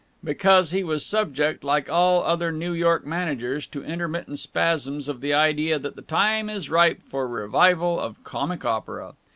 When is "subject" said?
1.05-1.63